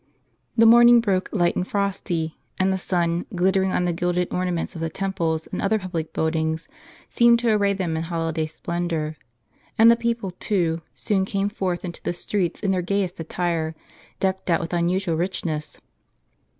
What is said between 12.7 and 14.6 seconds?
their gayest attire, decked out